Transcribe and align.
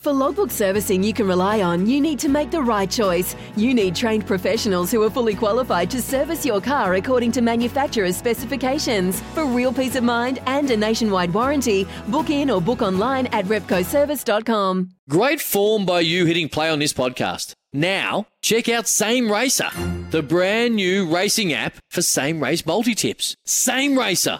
For 0.00 0.12
logbook 0.12 0.52
servicing 0.52 1.02
you 1.02 1.12
can 1.12 1.26
rely 1.26 1.60
on, 1.60 1.84
you 1.84 2.00
need 2.00 2.20
to 2.20 2.28
make 2.28 2.52
the 2.52 2.62
right 2.62 2.88
choice. 2.88 3.34
You 3.56 3.74
need 3.74 3.96
trained 3.96 4.28
professionals 4.28 4.92
who 4.92 5.02
are 5.02 5.10
fully 5.10 5.34
qualified 5.34 5.90
to 5.90 6.00
service 6.00 6.46
your 6.46 6.60
car 6.60 6.94
according 6.94 7.32
to 7.32 7.40
manufacturer's 7.40 8.16
specifications. 8.16 9.20
For 9.34 9.44
real 9.44 9.72
peace 9.72 9.96
of 9.96 10.04
mind 10.04 10.38
and 10.46 10.70
a 10.70 10.76
nationwide 10.76 11.34
warranty, 11.34 11.84
book 12.06 12.30
in 12.30 12.48
or 12.48 12.60
book 12.60 12.80
online 12.80 13.26
at 13.28 13.46
repcoservice.com. 13.46 14.90
Great 15.08 15.40
form 15.40 15.84
by 15.84 16.00
you 16.00 16.26
hitting 16.26 16.48
play 16.48 16.70
on 16.70 16.78
this 16.78 16.92
podcast. 16.92 17.54
Now, 17.72 18.28
check 18.40 18.68
out 18.68 18.86
Same 18.86 19.30
Racer, 19.30 19.68
the 20.10 20.22
brand 20.22 20.76
new 20.76 21.12
racing 21.12 21.52
app 21.52 21.74
for 21.90 22.02
same 22.02 22.40
race 22.40 22.64
multi 22.64 22.94
tips. 22.94 23.34
Same 23.46 23.98
Racer. 23.98 24.38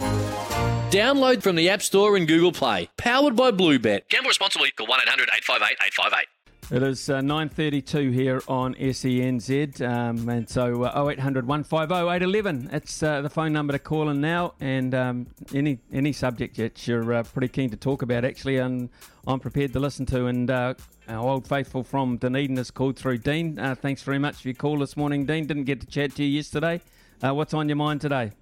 Download 0.91 1.43
from 1.43 1.55
the 1.57 1.69
App 1.69 1.83
Store 1.83 2.17
and 2.17 2.27
Google 2.27 2.51
Play. 2.51 2.89
Powered 2.97 3.37
by 3.37 3.51
Bluebet. 3.51 4.09
Gamble 4.09 4.29
responsibly. 4.29 4.71
Call 4.71 4.87
1 4.87 5.01
800 5.03 5.29
858 5.37 5.77
858. 5.87 6.27
It 6.71 6.83
is 6.83 7.11
uh, 7.11 7.21
9.32 7.21 8.13
here 8.15 8.43
on 8.49 8.75
SENZ, 8.75 9.87
um, 9.87 10.27
and 10.31 10.49
so 10.49 10.85
uh, 10.85 11.05
0800 11.11 11.47
150 11.47 11.95
811. 11.95 12.71
It's 12.73 13.03
uh, 13.03 13.21
the 13.21 13.29
phone 13.29 13.53
number 13.53 13.75
to 13.75 13.79
call 13.79 14.09
in 14.09 14.23
now, 14.23 14.55
and 14.61 14.95
um, 14.95 15.27
any 15.55 15.79
any 15.93 16.13
subject 16.13 16.57
that 16.57 16.89
you're 16.89 17.13
uh, 17.13 17.23
pretty 17.23 17.49
keen 17.49 17.69
to 17.69 17.77
talk 17.77 18.01
about, 18.01 18.25
actually, 18.25 18.57
and 18.57 18.89
I'm 19.27 19.41
prepared 19.41 19.75
to 19.75 19.81
listen 19.81 20.07
to. 20.07 20.25
And 20.25 20.51
uh, 20.51 20.73
our 21.07 21.29
old 21.29 21.47
faithful 21.47 21.83
from 21.83 22.17
Dunedin 22.17 22.57
has 22.57 22.71
called 22.71 22.99
through. 22.99 23.19
Dean, 23.19 23.59
uh, 23.59 23.75
thanks 23.75 24.03
very 24.03 24.19
much 24.19 24.37
for 24.37 24.49
your 24.49 24.55
call 24.55 24.79
this 24.79 24.97
morning. 24.97 25.27
Dean, 25.27 25.47
didn't 25.47 25.65
get 25.65 25.83
to 25.83 25.87
chat 25.87 26.15
to 26.15 26.25
you 26.25 26.37
yesterday. 26.37 26.81
Uh, 27.23 27.35
what's 27.35 27.53
on 27.53 27.69
your 27.69 27.77
mind 27.77 28.01
today? 28.01 28.33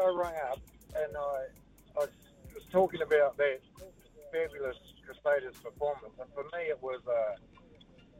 Yesterday 0.00 0.16
I 0.16 0.22
rang 0.22 0.34
up 0.50 0.60
and 0.96 1.16
I, 1.16 2.00
I 2.00 2.06
was 2.54 2.64
talking 2.72 3.02
about 3.02 3.36
that 3.36 3.60
fabulous 4.32 4.76
Crusaders 5.04 5.56
performance, 5.62 6.14
and 6.20 6.28
for 6.34 6.44
me 6.56 6.70
it 6.70 6.80
was, 6.82 7.00
uh, 7.06 7.36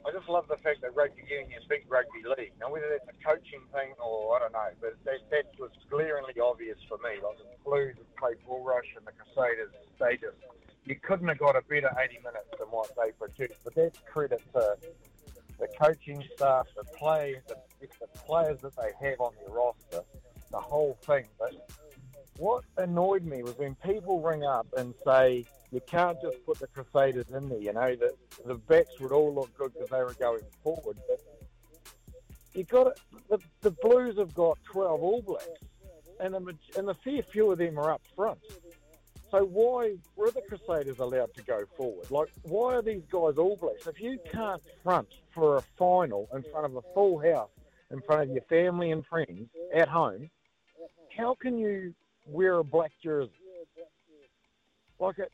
I 0.07 0.13
just 0.13 0.29
love 0.29 0.47
the 0.49 0.57
fact 0.57 0.83
that 0.83 0.95
rugby 0.95 1.23
unions 1.29 1.65
beat 1.69 1.85
rugby 1.89 2.23
league. 2.37 2.53
Now, 2.61 2.71
whether 2.71 2.89
that's 2.91 3.09
a 3.09 3.17
coaching 3.25 3.61
thing 3.73 3.93
or 4.03 4.37
I 4.37 4.41
don't 4.41 4.53
know, 4.53 4.71
but 4.81 4.97
that, 5.05 5.21
that 5.31 5.47
was 5.59 5.71
glaringly 5.89 6.35
obvious 6.43 6.79
for 6.89 6.99
me. 6.99 7.21
Like 7.23 7.39
the 7.39 7.45
Blues 7.65 7.97
played 8.19 8.37
Bull 8.47 8.65
Rush 8.65 8.91
and 8.97 9.07
the 9.07 9.13
Crusaders, 9.13 9.71
they 9.99 10.17
just, 10.17 10.37
you 10.85 10.97
couldn't 10.97 11.29
have 11.29 11.39
got 11.39 11.57
a 11.57 11.63
better 11.63 11.91
80 11.97 12.19
minutes 12.25 12.51
than 12.59 12.69
what 12.69 12.91
they 12.97 13.13
produced. 13.13 13.61
But 13.65 13.75
that's 13.75 13.99
credit 14.11 14.43
to 14.55 14.77
the 15.59 15.69
coaching 15.81 16.25
staff, 16.35 16.67
the 16.77 16.85
play, 16.97 17.37
the, 17.47 17.57
the 17.81 18.07
players 18.19 18.61
that 18.63 18.75
they 18.77 18.91
have 19.07 19.21
on 19.21 19.33
their 19.41 19.55
roster 19.55 20.03
the 20.51 20.61
whole 20.61 20.99
thing. 21.03 21.27
But 21.39 21.69
what 22.39 22.65
annoyed 22.77 23.25
me 23.25 23.43
was 23.43 23.57
when 23.59 23.75
people 23.77 24.21
ring 24.21 24.45
up 24.45 24.67
and 24.77 24.95
say 25.05 25.45
you 25.71 25.81
can't 25.87 26.21
just 26.21 26.45
put 26.45 26.59
the 26.59 26.67
Crusaders 26.67 27.31
in 27.31 27.49
there. 27.49 27.59
You 27.59 27.73
know 27.73 27.95
that 27.95 28.13
the 28.45 28.55
backs 28.55 28.99
would 29.01 29.13
all 29.13 29.35
look 29.35 29.57
good 29.57 29.73
because 29.73 29.91
they 29.91 30.03
were 30.03 30.15
going 30.15 30.43
forward, 30.63 30.97
but 31.09 31.21
you 32.55 32.65
got 32.65 32.99
the, 33.29 33.39
the 33.61 33.71
Blues 33.71 34.19
have 34.19 34.35
got 34.35 34.59
twelve 34.65 35.03
All 35.03 35.23
Blacks, 35.23 35.47
and 36.19 36.35
a, 36.35 36.43
and 36.77 36.91
a 36.91 36.95
fair 36.95 37.23
few 37.23 37.53
of 37.53 37.59
them 37.59 37.79
are 37.79 37.93
up 37.93 38.03
front. 38.17 38.41
So 39.31 39.45
why 39.45 39.95
were 40.17 40.33
the 40.33 40.43
Crusaders 40.49 40.99
allowed 40.99 41.33
to 41.35 41.43
go 41.45 41.61
forward? 41.77 42.11
Like, 42.11 42.31
why 42.43 42.75
are 42.75 42.83
these 42.83 43.05
guys 43.09 43.39
All 43.39 43.57
Blacks? 43.57 43.87
If 43.87 44.01
you 44.01 44.19
can't 44.33 44.61
front 44.83 45.07
for 45.33 45.59
a 45.59 45.63
final 45.79 46.29
in 46.35 46.43
front 46.43 46.67
of 46.67 46.75
a 46.75 46.83
full 46.95 47.21
house, 47.21 47.51
in 47.93 48.01
front 48.01 48.23
of 48.23 48.31
your 48.31 48.43
family 48.49 48.91
and 48.91 49.07
friends 49.07 49.49
at 49.73 49.89
home, 49.89 50.29
how 51.21 51.37
can 51.41 51.59
you 51.59 51.95
wear 52.27 52.59
a 52.59 52.65
black 52.65 52.93
jersey? 53.03 53.31
Like 54.99 55.19
it, 55.19 55.31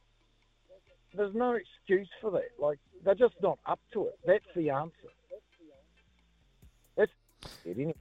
there's 1.14 1.34
no 1.34 1.52
excuse 1.52 2.08
for 2.20 2.30
that. 2.32 2.50
Like 2.58 2.78
they're 3.04 3.14
just 3.14 3.34
not 3.42 3.58
up 3.66 3.80
to 3.92 4.06
it. 4.06 4.19
That's 4.26 4.44
the 4.54 4.70
answer. 4.70 4.92
That's 6.96 7.12
it. 7.64 7.76
Anyway. 7.76 7.94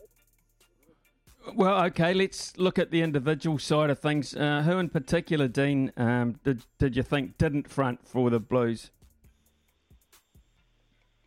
Well, 1.56 1.84
okay, 1.86 2.16
let's 2.16 2.58
look 2.58 2.80
at 2.80 2.90
the 2.90 3.04
individual 3.04 3.60
side 3.60 3.92
of 3.92 4.00
things. 4.00 4.36
Uh, 4.36 4.64
who 4.64 4.80
in 4.80 4.90
particular, 4.90 5.48
Dean, 5.48 5.92
um, 5.96 6.40
did, 6.44 6.66
did 6.80 6.96
you 6.96 7.04
think 7.04 7.38
didn't 7.38 7.70
front 7.70 8.08
for 8.08 8.32
the 8.32 8.40
Blues? 8.40 8.90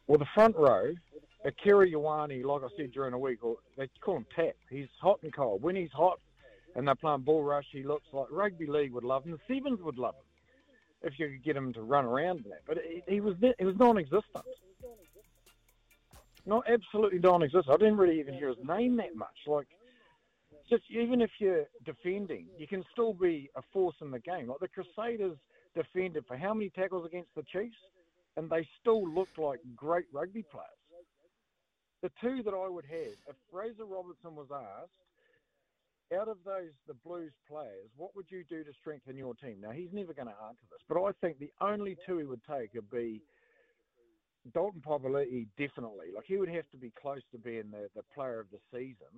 Well, 0.09 0.19
the 0.19 0.27
front 0.35 0.57
row, 0.57 0.93
Akira 1.45 1.89
Ioane, 1.89 2.45
like 2.45 2.63
I 2.63 2.67
said 2.77 2.91
during 2.93 3.13
the 3.13 3.19
week, 3.19 3.45
or 3.45 3.59
they 3.77 3.89
call 4.01 4.17
him 4.17 4.27
Tap. 4.35 4.57
He's 4.69 4.89
hot 5.01 5.21
and 5.23 5.33
cold. 5.33 5.63
When 5.63 5.77
he's 5.77 5.93
hot 5.93 6.19
and 6.79 6.87
they're 6.87 6.95
playing 6.95 7.23
bull 7.23 7.43
rush, 7.43 7.67
he 7.73 7.83
looks 7.83 8.07
like 8.13 8.29
rugby 8.31 8.67
league 8.67 8.93
would 8.93 9.03
love 9.03 9.25
him. 9.25 9.33
The 9.33 9.53
Sevens 9.53 9.83
would 9.83 9.99
love 9.99 10.15
him 10.15 11.11
if 11.11 11.19
you 11.19 11.29
could 11.29 11.43
get 11.43 11.57
him 11.57 11.73
to 11.73 11.83
run 11.83 12.05
around 12.05 12.45
that. 12.49 12.61
But 12.69 12.79
he, 12.89 13.03
he 13.15 13.21
was 13.21 13.35
he 13.59 13.65
was 13.65 13.77
non-existent. 13.77 14.45
Not 16.47 16.71
absolutely 16.71 17.19
non-existent. 17.19 17.69
I 17.69 17.77
didn't 17.79 17.97
really 17.97 18.21
even 18.21 18.33
hear 18.33 18.49
his 18.49 18.65
name 18.65 18.97
that 18.99 19.17
much. 19.17 19.37
Like, 19.49 19.67
just 20.71 20.85
even 20.89 21.21
if 21.21 21.33
you're 21.41 21.65
defending, 21.85 22.47
you 22.57 22.69
can 22.69 22.85
still 22.93 23.13
be 23.13 23.51
a 23.57 23.63
force 23.73 23.97
in 24.01 24.13
the 24.13 24.21
game. 24.21 24.47
Like 24.47 24.61
the 24.61 24.69
Crusaders 24.69 25.37
defended 25.75 26.27
for 26.29 26.37
how 26.37 26.55
many 26.55 26.71
tackles 26.71 27.05
against 27.05 27.35
the 27.35 27.43
Chiefs, 27.43 27.77
and 28.37 28.49
they 28.49 28.69
still 28.81 29.05
looked 29.05 29.37
like 29.37 29.59
great 29.75 30.07
rugby 30.13 30.45
players. 30.45 30.69
The 32.03 32.13
two 32.21 32.45
that 32.45 32.55
I 32.55 32.69
would 32.69 32.85
have, 32.85 33.17
if 33.29 33.35
Razor 33.51 33.85
Robertson 33.85 34.37
was 34.37 34.47
asked, 34.55 34.93
out 36.15 36.29
of 36.29 36.39
those 36.45 36.73
the 36.87 36.95
Blues 36.95 37.33
players, 37.49 37.91
what 37.97 38.15
would 38.17 38.27
you 38.29 38.45
do 38.49 38.65
to 38.65 38.73
strengthen 38.81 39.17
your 39.17 39.35
team? 39.35 39.57
Now 39.61 39.71
he's 39.71 39.93
never 39.93 40.15
going 40.15 40.29
to 40.29 40.43
answer 40.47 40.65
this, 40.71 40.83
but 40.89 41.03
I 41.03 41.11
think 41.21 41.39
the 41.39 41.53
only 41.61 41.97
two 42.07 42.19
he 42.19 42.25
would 42.25 42.43
take 42.45 42.75
would 42.75 42.91
be 42.91 43.21
Dalton 44.55 44.83
Papali'i, 44.85 45.47
definitely. 45.59 46.09
Like 46.15 46.25
he 46.27 46.37
would 46.37 46.49
have 46.49 46.69
to 46.71 46.77
be 46.77 46.93
close 47.01 47.23
to 47.33 47.39
being 47.39 47.71
the, 47.71 47.89
the 47.95 48.03
player 48.15 48.41
of 48.41 48.47
the 48.51 48.59
season. 48.73 49.13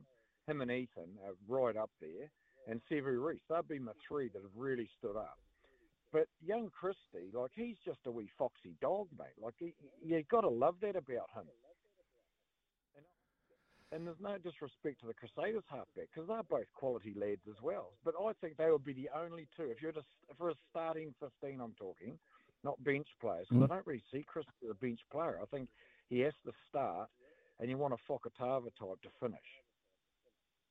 Him 0.47 0.61
and 0.63 0.71
Ethan 0.71 1.19
are 1.25 1.35
right 1.49 1.77
up 1.77 1.91
there, 2.01 2.31
and 2.67 2.81
Sevu 2.91 3.25
Reece. 3.25 3.41
They'd 3.49 3.69
be 3.69 3.79
my 3.79 3.93
three 4.07 4.29
that 4.29 4.43
have 4.43 4.57
really 4.57 4.89
stood 4.99 5.17
up. 5.17 5.39
But 6.13 6.27
young 6.45 6.71
Christie, 6.71 7.31
like 7.33 7.53
he's 7.55 7.77
just 7.85 8.01
a 8.07 8.11
wee 8.11 8.31
foxy 8.37 8.75
dog, 8.81 9.07
mate. 9.17 9.39
Like 9.41 9.55
he, 9.59 9.75
you 10.05 10.25
got 10.29 10.41
to 10.41 10.49
love 10.49 10.75
that 10.83 10.97
about 10.97 11.31
him 11.35 11.47
and 13.93 14.07
there's 14.07 14.21
no 14.21 14.39
disrespect 14.39 15.01
to 15.01 15.07
the 15.07 15.15
Crusaders 15.15 15.65
halfback 15.69 16.09
because 16.15 16.29
they're 16.29 16.47
both 16.49 16.71
quality 16.75 17.15
lads 17.19 17.43
as 17.49 17.61
well. 17.63 17.93
But 18.05 18.15
I 18.15 18.33
think 18.41 18.57
they 18.57 18.71
would 18.71 18.85
be 18.85 18.93
the 18.93 19.11
only 19.17 19.49
two. 19.57 19.65
If 19.65 19.83
you're 19.83 19.93
just 19.93 20.07
for 20.39 20.51
a 20.51 20.55
starting 20.71 21.13
15, 21.21 21.61
I'm 21.61 21.75
talking, 21.75 22.19
not 22.63 22.83
bench 22.85 23.09
players. 23.21 23.47
Because 23.49 23.69
mm. 23.69 23.71
I 23.71 23.75
don't 23.75 23.87
really 23.87 24.03
see 24.13 24.25
Chris 24.27 24.47
as 24.63 24.71
a 24.71 24.75
bench 24.75 25.01
player. 25.11 25.39
I 25.43 25.47
think 25.47 25.69
he 26.09 26.21
has 26.21 26.35
to 26.47 26.53
start, 26.69 27.09
and 27.59 27.69
you 27.69 27.79
want 27.79 27.95
a 27.95 28.13
Fakatava 28.13 28.71
type 28.79 29.03
to 29.03 29.11
finish. 29.19 29.51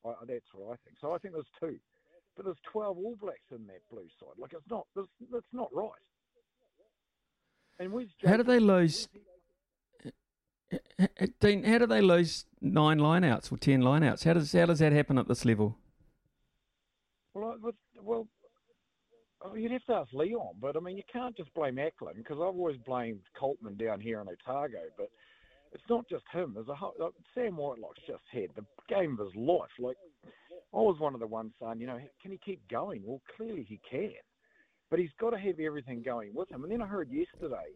I, 0.06 0.14
that's 0.26 0.48
what 0.54 0.74
I 0.74 0.76
think. 0.86 0.98
So 1.02 1.12
I 1.12 1.18
think 1.18 1.34
there's 1.34 1.46
two, 1.60 1.78
but 2.38 2.46
there's 2.46 2.58
12 2.72 2.98
All 2.98 3.18
Blacks 3.20 3.52
in 3.52 3.68
that 3.68 3.82
blue 3.92 4.08
side. 4.20 4.38
Like 4.38 4.54
it's 4.54 4.70
not. 4.70 4.88
That's 4.96 5.44
not 5.52 5.70
right. 5.74 5.92
And 7.80 7.94
How 8.26 8.38
do 8.38 8.44
they 8.44 8.60
lose? 8.60 9.08
Dean, 11.40 11.64
how 11.64 11.78
do 11.80 11.88
they 11.88 12.02
lose 12.02 12.46
nine 12.62 13.00
lineouts 13.00 13.52
or 13.52 13.58
ten 13.58 13.82
lineouts? 13.82 14.24
How 14.24 14.34
does 14.34 14.52
how 14.52 14.66
does 14.66 14.80
that 14.80 14.92
happen 14.92 15.18
at 15.18 15.28
this 15.28 15.46
level? 15.46 15.78
Well, 17.34 17.58
well, 18.02 18.28
you'd 19.56 19.72
have 19.72 19.86
to 19.86 19.94
ask 19.94 20.14
Leon, 20.14 20.56
but 20.60 20.76
I 20.76 20.80
mean, 20.80 20.98
you 20.98 21.04
can't 21.12 21.36
just 21.38 21.54
blame 21.54 21.80
Eklund 21.80 22.18
because 22.18 22.38
I've 22.38 22.56
always 22.58 22.78
blamed 22.86 23.22
Coltman 23.40 23.78
down 23.78 24.02
here 24.02 24.22
in 24.22 24.28
Otago, 24.28 24.80
but 24.98 25.10
it's 25.72 25.84
not 25.90 26.10
just 26.10 26.24
him. 26.34 26.54
There's 26.56 26.68
a 26.68 26.76
whole, 26.76 26.94
like, 27.00 27.12
Sam 27.36 27.56
Whitelock's 27.56 28.02
just 28.08 28.24
had 28.32 28.50
the 28.56 28.66
game 28.90 29.18
of 29.20 29.26
his 29.26 29.36
life. 29.36 29.70
Like 29.80 29.98
I 30.74 30.78
was 30.78 31.00
one 31.00 31.14
of 31.14 31.20
the 31.20 31.28
ones 31.28 31.52
saying, 31.62 31.80
you 31.80 31.88
know, 31.88 32.00
can 32.22 32.32
he 32.32 32.40
keep 32.44 32.68
going? 32.70 33.02
Well, 33.06 33.22
clearly 33.38 33.66
he 33.68 33.80
can, 33.90 34.12
but 34.90 35.00
he's 35.00 35.14
got 35.20 35.30
to 35.32 35.40
have 35.40 35.60
everything 35.60 36.02
going 36.04 36.34
with 36.34 36.52
him. 36.52 36.64
And 36.64 36.72
then 36.72 36.82
I 36.82 36.88
heard 36.88 37.10
yesterday 37.12 37.72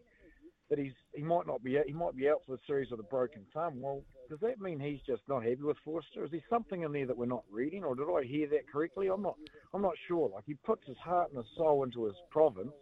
that 0.74 0.84
he's 0.84 0.94
he 1.14 1.22
might 1.22 1.46
not 1.46 1.64
be 1.64 1.78
he 1.86 1.94
might 1.94 2.16
be 2.16 2.28
out 2.28 2.42
for 2.46 2.56
the 2.56 2.62
series 2.66 2.90
with 2.90 3.00
a 3.00 3.04
broken 3.04 3.44
thumb. 3.54 3.80
Well, 3.80 4.02
does 4.28 4.40
that 4.40 4.60
mean 4.60 4.80
he's 4.80 5.02
just 5.06 5.22
not 5.30 5.44
happy 5.44 5.62
with 5.62 5.78
Foster? 5.86 6.26
Is 6.26 6.32
there 6.32 6.40
something 6.50 6.82
in 6.82 6.92
there 6.92 7.06
that 7.06 7.16
we're 7.16 7.28
not 7.28 7.44
reading, 7.52 7.84
or 7.84 7.96
did 7.96 8.08
I 8.10 8.24
hear 8.24 8.48
that 8.48 8.68
correctly? 8.72 9.08
I'm 9.08 9.22
not 9.22 9.36
I'm 9.74 9.84
not 9.84 9.94
sure. 10.08 10.32
Like 10.34 10.46
he 10.48 10.56
puts 10.56 10.88
his 10.88 10.98
heart 10.98 11.30
and 11.30 11.38
his 11.38 11.56
soul 11.56 11.84
into 11.84 12.06
his 12.06 12.16
province, 12.32 12.74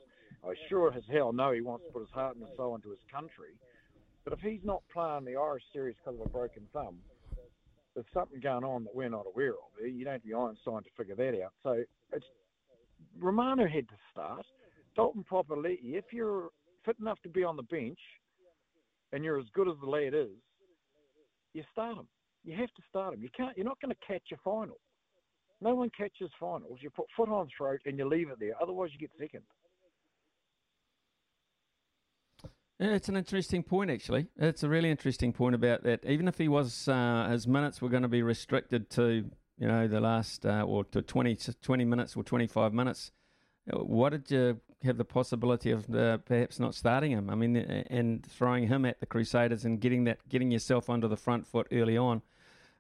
I 0.48 0.54
sure 0.70 0.94
as 0.96 1.04
hell 1.12 1.34
know 1.34 1.52
he 1.52 1.60
wants 1.60 1.86
to 1.86 1.92
put 1.92 2.00
his 2.00 2.12
heart 2.12 2.38
and 2.38 2.48
his 2.48 2.56
soul 2.56 2.76
into 2.76 2.92
his 2.92 3.04
country. 3.12 3.60
But 4.24 4.34
if 4.34 4.40
he's 4.40 4.64
not 4.64 4.84
playing 4.94 5.26
the 5.26 5.36
Irish 5.36 5.64
series 5.74 5.96
because 5.98 6.18
of 6.18 6.26
a 6.26 6.30
broken 6.30 6.64
thumb, 6.72 7.00
there's 7.94 8.06
something 8.14 8.40
going 8.40 8.64
on 8.64 8.86
that 8.86 8.96
we're 8.96 9.10
not 9.10 9.26
aware 9.34 9.52
of. 9.52 9.86
You 9.86 10.06
don't 10.06 10.14
have 10.14 10.22
to 10.22 10.28
be 10.28 10.34
Einstein 10.34 10.84
to 10.84 10.90
figure 10.96 11.16
that 11.16 11.44
out. 11.44 11.52
So 11.62 11.84
it's 12.14 12.26
Romano 13.20 13.68
had 13.68 13.90
to 13.90 13.96
start. 14.14 14.46
Dalton 14.96 15.26
Papali'i, 15.30 15.96
if 15.96 16.06
you're 16.12 16.50
fit 16.86 16.98
enough 17.00 17.20
to 17.24 17.30
be 17.30 17.44
on 17.44 17.56
the 17.56 17.64
bench 17.64 18.00
and 19.14 19.24
you're 19.24 19.40
as 19.40 19.46
good 19.54 19.68
as 19.68 19.76
the 19.82 19.90
lad 19.90 20.14
is, 20.14 20.30
you 21.54 21.64
start 21.72 21.98
him. 21.98 22.08
You 22.44 22.56
have 22.58 22.70
to 22.70 22.82
start 22.90 23.14
him. 23.14 23.22
You 23.22 23.30
can't. 23.36 23.56
You're 23.58 23.66
not 23.66 23.80
going 23.82 23.94
to 23.94 24.08
catch 24.08 24.24
a 24.34 24.38
final. 24.44 24.78
No 25.60 25.76
one 25.76 25.92
catches 25.96 26.32
finals. 26.40 26.80
You 26.82 26.90
put 26.90 27.06
foot 27.16 27.30
on 27.30 27.48
throat 27.56 27.82
and 27.86 27.98
you 27.98 28.08
leave 28.08 28.30
it 28.30 28.40
there. 28.40 28.54
Otherwise, 28.60 28.90
you 28.94 29.00
get 29.00 29.12
second. 29.20 29.44
Yeah, 32.80 32.96
it's 32.96 33.10
an 33.10 33.16
interesting 33.16 33.62
point, 33.62 33.92
actually. 33.92 34.26
It's 34.40 34.64
a 34.64 34.70
really 34.70 34.90
interesting 34.90 35.34
point 35.34 35.54
about 35.54 35.84
that. 35.84 36.04
Even 36.04 36.28
if 36.28 36.40
he 36.40 36.48
was, 36.48 36.88
uh, 36.88 37.28
his 37.30 37.48
minutes 37.48 37.80
were 37.80 37.90
going 37.90 38.02
to 38.02 38.10
be 38.10 38.24
restricted 38.24 38.90
to, 38.92 39.30
you 39.60 39.68
know, 39.68 39.88
the 39.88 40.00
last, 40.00 40.48
uh, 40.48 40.64
or 40.64 40.84
to 40.86 41.04
20, 41.04 41.38
20 41.62 41.86
minutes 41.86 42.18
or 42.18 42.24
25 42.24 42.74
minutes, 42.74 43.12
what 43.68 44.10
did 44.14 44.32
you 44.32 44.60
have 44.84 44.98
the 44.98 45.06
possibility 45.06 45.72
of 45.72 45.94
uh, 45.94 46.18
perhaps 46.18 46.60
not 46.60 46.76
starting 46.76 47.12
him? 47.12 47.30
I 47.30 47.36
mean, 47.36 47.56
and 47.56 48.26
throwing 48.26 48.68
him 48.68 48.86
at 48.86 49.00
the 49.00 49.06
Crusaders 49.06 49.66
and 49.66 49.80
getting 49.80 50.06
that, 50.06 50.20
getting 50.30 50.52
yourself 50.52 50.90
onto 50.90 51.08
the 51.08 51.18
front 51.18 51.48
foot 51.48 51.68
early 51.72 51.98
on. 51.98 52.22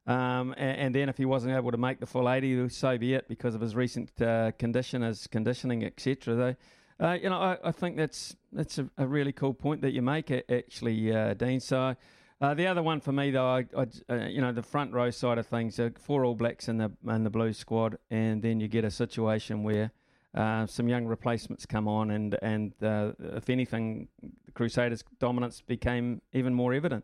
Um, 0.07 0.55
and, 0.57 0.77
and, 0.79 0.95
then 0.95 1.09
if 1.09 1.17
he 1.17 1.25
wasn't 1.25 1.55
able 1.55 1.69
to 1.69 1.77
make 1.77 1.99
the 1.99 2.07
full 2.07 2.27
80, 2.27 2.69
so 2.69 2.97
be 2.97 3.13
it 3.13 3.27
because 3.27 3.53
of 3.53 3.61
his 3.61 3.75
recent 3.75 4.19
uh, 4.19 4.51
condition, 4.57 5.03
his 5.03 5.27
conditioning, 5.27 5.85
etc. 5.85 6.35
Though 6.35 6.55
uh, 7.01 7.13
you 7.13 7.29
know, 7.29 7.37
I, 7.37 7.57
I, 7.63 7.71
think 7.71 7.97
that's 7.97 8.35
that's 8.51 8.77
a, 8.77 8.89
a, 8.97 9.07
really 9.07 9.31
cool 9.31 9.53
point 9.53 9.81
that 9.81 9.91
you 9.91 10.01
make, 10.01 10.31
actually, 10.31 11.13
uh, 11.13 11.33
Dean. 11.33 11.59
So. 11.59 11.95
Uh, 12.39 12.55
the 12.55 12.65
other 12.65 12.81
one 12.81 12.99
for 12.99 13.11
me, 13.11 13.29
though, 13.29 13.45
I, 13.45 13.65
I 13.77 13.85
uh, 14.09 14.25
you 14.25 14.41
know, 14.41 14.51
the 14.51 14.63
front 14.63 14.93
row 14.93 15.11
side 15.11 15.37
of 15.37 15.45
things, 15.45 15.79
uh, 15.79 15.91
four 15.99 16.25
All 16.25 16.33
Blacks 16.33 16.67
in 16.67 16.79
the 16.79 16.91
in 17.07 17.23
the 17.23 17.29
Blues 17.29 17.59
squad, 17.59 17.99
and 18.09 18.41
then 18.41 18.59
you 18.59 18.67
get 18.67 18.83
a 18.83 18.89
situation 18.89 19.61
where 19.61 19.91
uh, 20.35 20.65
some 20.65 20.87
young 20.87 21.05
replacements 21.05 21.65
come 21.65 21.87
on, 21.87 22.11
and 22.11 22.37
and 22.41 22.73
uh, 22.83 23.11
if 23.19 23.49
anything, 23.49 24.07
the 24.45 24.51
Crusaders' 24.51 25.03
dominance 25.19 25.61
became 25.61 26.21
even 26.33 26.53
more 26.53 26.73
evident. 26.73 27.03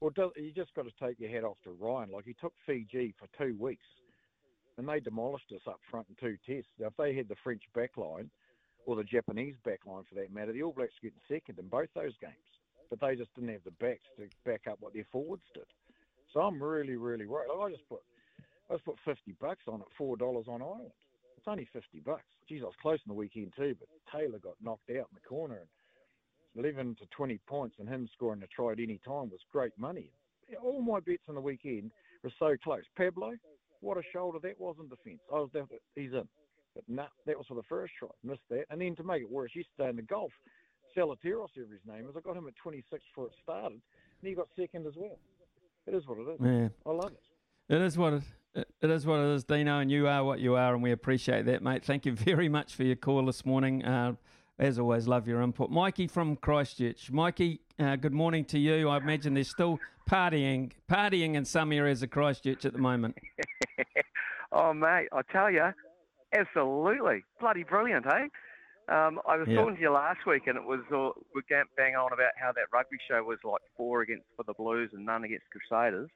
Well, 0.00 0.12
you 0.36 0.52
just 0.52 0.74
got 0.74 0.84
to 0.84 0.92
take 1.00 1.18
your 1.18 1.30
hat 1.30 1.44
off 1.44 1.56
to 1.64 1.70
Ryan. 1.70 2.10
Like 2.10 2.26
he 2.26 2.34
took 2.34 2.52
Fiji 2.66 3.14
for 3.18 3.26
two 3.38 3.56
weeks 3.58 3.86
and 4.76 4.88
they 4.88 5.00
demolished 5.00 5.52
us 5.52 5.62
up 5.66 5.80
front 5.90 6.06
in 6.08 6.16
two 6.16 6.36
tests. 6.46 6.70
Now, 6.78 6.88
if 6.88 6.96
they 6.96 7.14
had 7.14 7.28
the 7.28 7.36
French 7.42 7.62
backline 7.76 8.28
or 8.86 8.96
the 8.96 9.04
Japanese 9.04 9.54
backline 9.66 10.06
for 10.06 10.14
that 10.16 10.32
matter, 10.32 10.52
the 10.52 10.62
All 10.62 10.72
Blacks 10.72 10.92
getting 11.00 11.18
second 11.28 11.58
in 11.58 11.68
both 11.68 11.88
those 11.94 12.12
games. 12.20 12.34
But 12.90 13.00
they 13.00 13.16
just 13.16 13.34
didn't 13.34 13.50
have 13.50 13.64
the 13.64 13.70
backs 13.72 14.04
to 14.16 14.28
back 14.44 14.62
up 14.70 14.76
what 14.80 14.92
their 14.92 15.06
forwards 15.10 15.44
did. 15.54 15.64
So 16.32 16.40
I'm 16.40 16.62
really, 16.62 16.96
really 16.96 17.26
worried. 17.26 17.48
Like 17.48 17.70
I 17.70 17.74
just 17.74 17.88
put, 17.88 18.00
I 18.68 18.74
just 18.74 18.84
put 18.84 18.96
fifty 19.04 19.34
bucks 19.40 19.64
on 19.68 19.80
it, 19.80 19.86
four 19.96 20.16
dollars 20.16 20.46
on 20.48 20.60
Ireland. 20.60 20.92
It's 21.44 21.50
only 21.50 21.68
fifty 21.74 22.00
bucks. 22.00 22.24
Geez, 22.48 22.62
I 22.62 22.64
was 22.64 22.74
close 22.80 23.00
in 23.04 23.10
the 23.10 23.14
weekend 23.14 23.52
too, 23.54 23.76
but 23.78 23.88
Taylor 24.10 24.38
got 24.38 24.54
knocked 24.62 24.88
out 24.88 25.08
in 25.12 25.12
the 25.12 25.28
corner, 25.28 25.56
and 25.56 26.64
eleven 26.64 26.94
to 26.94 27.06
twenty 27.14 27.38
points, 27.46 27.76
and 27.78 27.86
him 27.86 28.08
scoring 28.14 28.42
a 28.42 28.46
try 28.46 28.72
at 28.72 28.80
any 28.80 28.98
time 29.04 29.28
was 29.28 29.40
great 29.52 29.72
money. 29.76 30.10
All 30.62 30.80
my 30.80 31.00
bets 31.00 31.24
on 31.28 31.34
the 31.34 31.42
weekend 31.42 31.90
were 32.22 32.32
so 32.38 32.56
close. 32.64 32.84
Pablo, 32.96 33.34
what 33.82 33.98
a 33.98 34.02
shoulder 34.10 34.38
that 34.42 34.58
was 34.58 34.76
in 34.80 34.88
defence. 34.88 35.20
I 35.30 35.34
was 35.40 35.50
down, 35.52 35.68
he's 35.94 36.14
in. 36.14 36.26
But 36.74 36.84
no, 36.88 37.02
nah, 37.02 37.08
that 37.26 37.36
was 37.36 37.46
for 37.46 37.56
the 37.56 37.62
first 37.68 37.92
try. 37.98 38.08
Missed 38.22 38.48
that. 38.48 38.64
And 38.70 38.80
then 38.80 38.96
to 38.96 39.04
make 39.04 39.20
it 39.20 39.30
worse, 39.30 39.50
yesterday 39.54 39.90
in 39.90 39.96
the 39.96 40.02
golf, 40.02 40.32
Salatiros, 40.96 41.48
whoever 41.54 41.74
his 41.74 41.84
name 41.86 42.08
is, 42.08 42.16
I 42.16 42.20
got 42.20 42.38
him 42.38 42.48
at 42.48 42.56
26 42.56 42.88
before 42.90 43.26
it 43.26 43.34
started, 43.42 43.72
and 43.72 44.28
he 44.28 44.34
got 44.34 44.48
second 44.58 44.86
as 44.86 44.94
well. 44.96 45.18
It 45.86 45.94
is 45.94 46.04
what 46.06 46.20
it 46.20 46.32
is. 46.32 46.40
Yeah. 46.40 46.68
I 46.90 46.94
love 46.94 47.12
it. 47.12 47.74
It 47.74 47.82
is 47.82 47.98
what 47.98 48.14
it, 48.14 48.22
it 48.54 48.90
is 48.90 49.06
what 49.06 49.20
it 49.20 49.34
is, 49.34 49.44
Dino, 49.44 49.80
and 49.80 49.90
you 49.90 50.06
are 50.06 50.24
what 50.24 50.38
you 50.40 50.54
are, 50.54 50.74
and 50.74 50.82
we 50.82 50.92
appreciate 50.92 51.46
that, 51.46 51.62
mate. 51.62 51.84
Thank 51.84 52.06
you 52.06 52.12
very 52.14 52.48
much 52.48 52.74
for 52.74 52.84
your 52.84 52.96
call 52.96 53.26
this 53.26 53.44
morning. 53.44 53.84
Uh, 53.84 54.14
as 54.58 54.78
always, 54.78 55.08
love 55.08 55.26
your 55.26 55.42
input. 55.42 55.70
Mikey 55.70 56.06
from 56.06 56.36
Christchurch. 56.36 57.10
Mikey, 57.10 57.60
uh, 57.78 57.96
good 57.96 58.12
morning 58.12 58.44
to 58.46 58.58
you. 58.58 58.88
I 58.88 58.98
imagine 58.98 59.34
there's 59.34 59.50
still 59.50 59.80
partying, 60.08 60.70
partying 60.88 61.34
in 61.34 61.44
some 61.44 61.72
areas 61.72 62.02
of 62.04 62.10
Christchurch 62.10 62.64
at 62.64 62.72
the 62.72 62.78
moment. 62.78 63.18
oh, 64.52 64.72
mate, 64.72 65.08
I 65.12 65.22
tell 65.32 65.50
you, 65.50 65.72
absolutely, 66.32 67.24
bloody 67.40 67.64
brilliant, 67.64 68.06
hey. 68.06 68.28
Um, 68.86 69.18
I 69.26 69.38
was 69.38 69.48
talking 69.48 69.76
to 69.76 69.80
you 69.80 69.90
last 69.90 70.26
week, 70.26 70.46
and 70.46 70.58
it 70.58 70.62
was 70.62 70.80
uh, 70.94 71.18
we 71.34 71.40
bang 71.48 71.96
on 71.96 72.12
about 72.12 72.32
how 72.36 72.52
that 72.52 72.64
rugby 72.70 72.98
show 73.08 73.22
was 73.22 73.38
like 73.42 73.62
four 73.78 74.02
against 74.02 74.26
for 74.36 74.42
the 74.42 74.52
Blues 74.52 74.90
and 74.92 75.06
none 75.06 75.24
against 75.24 75.46
Crusaders. 75.50 76.10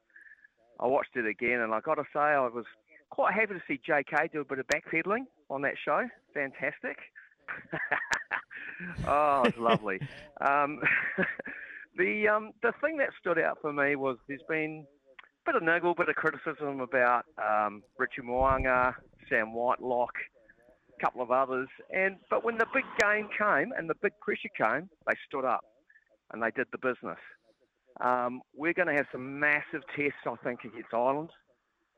I 0.80 0.86
watched 0.86 1.16
it 1.16 1.26
again, 1.26 1.60
and 1.60 1.75
I 1.75 1.80
got 1.80 1.96
to 1.96 2.04
say, 2.12 2.20
I 2.20 2.48
was 2.48 2.64
quite 3.10 3.34
happy 3.34 3.54
to 3.54 3.62
see 3.66 3.80
JK 3.88 4.32
do 4.32 4.40
a 4.40 4.44
bit 4.44 4.58
of 4.58 4.66
backpedaling 4.66 5.25
on 5.50 5.62
that 5.62 5.75
show. 5.84 6.06
Fantastic. 6.34 6.98
oh, 9.06 9.42
it's 9.44 9.58
lovely. 9.58 10.00
Um, 10.40 10.80
the 11.96 12.28
um, 12.28 12.52
the 12.62 12.72
thing 12.80 12.98
that 12.98 13.08
stood 13.20 13.40
out 13.40 13.58
for 13.60 13.72
me 13.72 13.96
was 13.96 14.19
there's 14.28 14.40
been 14.48 14.86
a 15.20 15.50
bit 15.50 15.56
of 15.56 15.64
niggle, 15.64 15.96
bit 15.96 16.08
of 16.08 16.14
criticism 16.14 16.78
about 16.78 17.25
um, 17.44 17.82
Richie 17.98 18.22
Mo'unga, 18.22 18.94
Sam 19.28 19.52
Whitelock, 19.52 20.12
a 20.96 21.04
couple 21.04 21.22
of 21.22 21.32
others, 21.32 21.66
and 21.92 22.19
but 22.30 22.44
when 22.44 22.56
the 22.56 22.66
big 22.72 22.84
game 23.00 23.28
came 23.36 23.72
and 23.76 23.90
the 23.90 23.96
big 24.00 24.12
pressure 24.20 24.48
came, 24.56 24.88
they 25.08 25.14
stood 25.26 25.44
up 25.44 25.64
and 26.32 26.40
they 26.40 26.52
did 26.52 26.69
the 26.70 26.78
business. 26.78 27.19
Um, 28.00 28.43
we're 28.55 28.75
going 28.75 28.89
to 28.89 28.95
have 28.95 29.06
some 29.11 29.41
massive 29.41 29.83
tests, 29.97 30.21
I 30.27 30.35
think, 30.45 30.65
against 30.65 30.93
Ireland, 30.93 31.31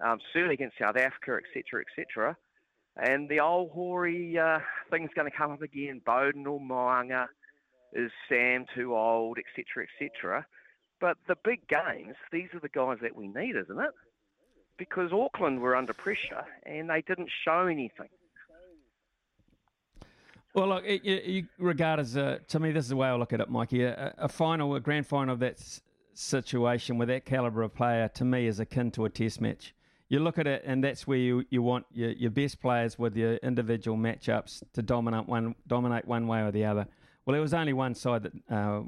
um, 0.05 0.19
certainly 0.33 0.55
against 0.55 0.79
South 0.79 0.97
Africa, 0.97 1.39
etc., 1.39 1.83
etc. 1.83 2.37
And 2.97 3.29
the 3.29 3.41
old 3.41 3.71
hoary 3.73 4.39
uh, 4.39 4.59
thing's 4.91 5.11
going 5.15 5.31
to 5.31 5.37
come 5.37 5.53
up 5.53 5.63
again. 5.63 6.01
Beauden 6.07 6.47
or 6.47 6.61
Mo'unga. 6.61 7.27
Is 7.93 8.13
Sam 8.29 8.67
too 8.73 8.95
old, 8.95 9.37
etc., 9.37 9.85
etc. 10.01 10.47
But 11.01 11.17
the 11.27 11.37
big 11.45 11.67
games, 11.67 12.15
these 12.31 12.49
are 12.55 12.61
the 12.61 12.69
guys 12.69 12.99
that 13.03 13.17
we 13.17 13.27
need, 13.27 13.57
isn't 13.57 13.81
it? 13.81 13.91
Because 14.79 15.13
Auckland 15.13 15.61
were 15.61 15.75
under 15.75 15.93
pressure 15.93 16.45
and 16.65 16.89
they 16.89 17.03
didn't 17.03 17.31
show 17.45 17.67
anything. 17.67 18.09
Well, 20.55 20.69
look, 20.69 20.85
you, 20.87 21.01
you 21.25 21.47
regard 21.59 22.01
as 22.01 22.17
a, 22.17 22.41
to 22.49 22.61
me, 22.61 22.73
this 22.73 22.85
is 22.85 22.91
the 22.91 22.97
way 22.97 23.09
I 23.09 23.15
look 23.15 23.33
at 23.33 23.41
it, 23.41 23.49
Mikey. 23.49 23.83
A, 23.85 24.15
a 24.19 24.29
final, 24.29 24.75
a 24.75 24.81
grand 24.81 25.07
final 25.07 25.35
of 25.35 25.41
that 25.41 25.81
situation 26.21 26.99
with 26.99 27.09
that 27.09 27.25
calibre 27.25 27.65
of 27.65 27.75
player, 27.75 28.09
to 28.09 28.25
me, 28.25 28.47
is 28.47 28.61
akin 28.61 28.91
to 28.93 29.05
a 29.05 29.11
test 29.11 29.41
match 29.41 29.75
you 30.11 30.19
look 30.19 30.39
at 30.39 30.47
it, 30.47 30.63
and 30.67 30.83
that's 30.83 31.07
where 31.07 31.17
you, 31.17 31.45
you 31.51 31.63
want 31.63 31.87
your, 31.93 32.11
your 32.11 32.33
best 32.33 32.61
players 32.61 32.99
with 32.99 33.17
your 33.17 33.35
individual 33.37 33.97
matchups 33.97 34.63
to 34.75 34.83
dominate 34.83 35.27
one 35.29 35.55
dominate 35.67 36.05
one 36.05 36.27
way 36.27 36.41
or 36.43 36.51
the 36.51 36.65
other. 36.65 36.87
Well, 37.25 37.33
there 37.33 37.41
was 37.41 37.55
only 37.55 37.73
one 37.73 37.95
side 37.95 38.25
that 38.25 38.33
uh, 38.51 38.83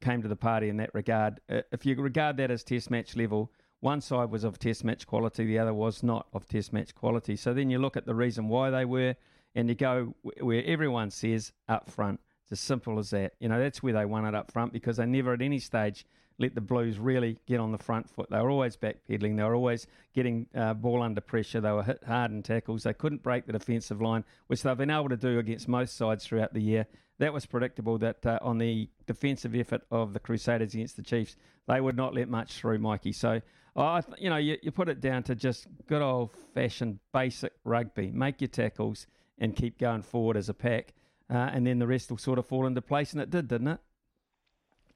came 0.00 0.20
to 0.22 0.28
the 0.28 0.36
party 0.36 0.68
in 0.68 0.76
that 0.78 0.90
regard. 0.92 1.40
If 1.48 1.86
you 1.86 1.94
regard 1.94 2.36
that 2.38 2.50
as 2.50 2.64
Test 2.64 2.90
match 2.90 3.14
level, 3.14 3.52
one 3.80 4.00
side 4.00 4.30
was 4.30 4.42
of 4.42 4.58
Test 4.58 4.82
match 4.84 5.06
quality, 5.06 5.44
the 5.44 5.60
other 5.60 5.72
was 5.72 6.02
not 6.02 6.26
of 6.32 6.48
Test 6.48 6.72
match 6.72 6.92
quality. 6.94 7.36
So 7.36 7.54
then 7.54 7.70
you 7.70 7.78
look 7.78 7.96
at 7.96 8.04
the 8.04 8.14
reason 8.14 8.48
why 8.48 8.70
they 8.70 8.84
were, 8.84 9.14
and 9.54 9.68
you 9.68 9.76
go 9.76 10.16
where 10.40 10.64
everyone 10.64 11.10
says 11.10 11.52
up 11.68 11.88
front. 11.88 12.18
It's 12.42 12.52
as 12.52 12.60
simple 12.60 12.98
as 12.98 13.10
that. 13.10 13.34
You 13.38 13.48
know, 13.48 13.60
that's 13.60 13.80
where 13.80 13.92
they 13.92 14.04
won 14.04 14.26
it 14.26 14.34
up 14.34 14.50
front 14.50 14.72
because 14.72 14.96
they 14.96 15.06
never 15.06 15.34
at 15.34 15.40
any 15.40 15.60
stage 15.60 16.04
let 16.38 16.54
the 16.54 16.60
Blues 16.60 16.98
really 16.98 17.38
get 17.46 17.60
on 17.60 17.72
the 17.72 17.78
front 17.78 18.10
foot. 18.10 18.28
They 18.30 18.38
were 18.38 18.50
always 18.50 18.76
backpedaling. 18.76 19.36
They 19.36 19.42
were 19.42 19.54
always 19.54 19.86
getting 20.14 20.46
uh, 20.54 20.74
ball 20.74 21.02
under 21.02 21.20
pressure. 21.20 21.60
They 21.60 21.70
were 21.70 21.82
hit 21.82 22.02
hard 22.04 22.32
in 22.32 22.42
tackles. 22.42 22.82
They 22.82 22.94
couldn't 22.94 23.22
break 23.22 23.46
the 23.46 23.52
defensive 23.52 24.00
line, 24.00 24.24
which 24.48 24.62
they've 24.62 24.76
been 24.76 24.90
able 24.90 25.08
to 25.10 25.16
do 25.16 25.38
against 25.38 25.68
most 25.68 25.96
sides 25.96 26.26
throughout 26.26 26.52
the 26.52 26.60
year. 26.62 26.86
That 27.18 27.32
was 27.32 27.46
predictable 27.46 27.98
that 27.98 28.26
uh, 28.26 28.40
on 28.42 28.58
the 28.58 28.88
defensive 29.06 29.54
effort 29.54 29.82
of 29.90 30.12
the 30.12 30.20
Crusaders 30.20 30.74
against 30.74 30.96
the 30.96 31.02
Chiefs, 31.02 31.36
they 31.68 31.80
would 31.80 31.96
not 31.96 32.14
let 32.14 32.28
much 32.28 32.54
through, 32.54 32.78
Mikey. 32.78 33.12
So, 33.12 33.40
uh, 33.76 34.02
you 34.18 34.28
know, 34.28 34.36
you, 34.36 34.58
you 34.62 34.72
put 34.72 34.88
it 34.88 35.00
down 35.00 35.22
to 35.24 35.36
just 35.36 35.68
good 35.86 36.02
old 36.02 36.30
fashioned 36.54 36.98
basic 37.12 37.52
rugby. 37.62 38.10
Make 38.10 38.40
your 38.40 38.48
tackles 38.48 39.06
and 39.38 39.54
keep 39.54 39.78
going 39.78 40.02
forward 40.02 40.36
as 40.36 40.48
a 40.48 40.54
pack. 40.54 40.94
Uh, 41.30 41.50
and 41.52 41.66
then 41.66 41.78
the 41.78 41.86
rest 41.86 42.10
will 42.10 42.18
sort 42.18 42.38
of 42.38 42.46
fall 42.46 42.66
into 42.66 42.82
place, 42.82 43.12
and 43.12 43.22
it 43.22 43.30
did, 43.30 43.48
didn't 43.48 43.68
it? 43.68 43.80